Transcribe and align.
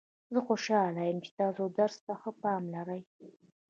زه 0.33 0.39
خوشحاله 0.47 1.01
یم 1.07 1.17
چې 1.25 1.31
تاسو 1.39 1.63
درس 1.77 1.95
ته 2.05 2.13
ښه 2.21 2.31
پام 2.41 2.63
لرئ 2.75 3.01